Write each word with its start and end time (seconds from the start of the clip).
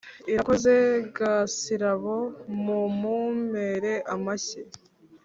irakoze 0.31 0.73
gasirabo, 1.17 2.15
mumumpere 2.63 3.93
amashyi. 4.13 4.61